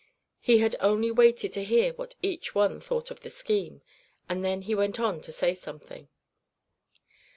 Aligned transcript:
He 0.39 0.57
had 0.57 0.75
only 0.79 1.11
waited 1.11 1.53
to 1.53 1.63
hear 1.63 1.93
what 1.93 2.15
each 2.23 2.55
one 2.55 2.79
thought 2.79 3.11
of 3.11 3.19
the 3.19 3.29
scheme, 3.29 3.83
and 4.27 4.43
then 4.43 4.63
he 4.63 4.73
went 4.73 4.99
on 4.99 5.21
to 5.21 5.31
say 5.31 5.53
something. 5.53 6.07